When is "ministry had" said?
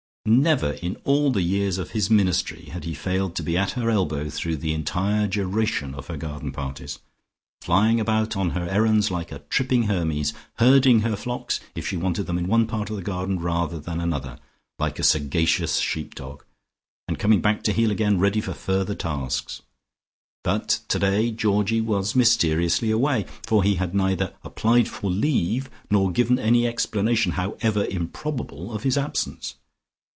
2.11-2.83